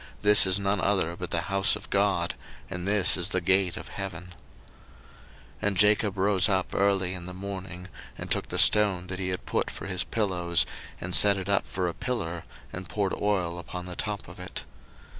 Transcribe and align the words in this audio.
this 0.23 0.47
is 0.47 0.57
none 0.57 0.81
other 0.81 1.15
but 1.15 1.29
the 1.29 1.41
house 1.41 1.75
of 1.75 1.87
God, 1.91 2.33
and 2.71 2.87
this 2.87 3.15
is 3.15 3.29
the 3.29 3.39
gate 3.39 3.77
of 3.77 3.89
heaven. 3.89 4.29
01:028:018 4.29 4.33
And 5.61 5.77
Jacob 5.77 6.17
rose 6.17 6.49
up 6.49 6.73
early 6.73 7.13
in 7.13 7.27
the 7.27 7.35
morning, 7.35 7.87
and 8.17 8.31
took 8.31 8.49
the 8.49 8.57
stone 8.57 9.05
that 9.05 9.19
he 9.19 9.27
had 9.27 9.45
put 9.45 9.69
for 9.69 9.85
his 9.85 10.03
pillows, 10.03 10.65
and 10.99 11.13
set 11.13 11.37
it 11.37 11.47
up 11.47 11.67
for 11.67 11.87
a 11.87 11.93
pillar, 11.93 12.45
and 12.73 12.89
poured 12.89 13.13
oil 13.13 13.59
upon 13.59 13.85
the 13.85 13.95
top 13.95 14.27
of 14.27 14.39
it. 14.39 14.63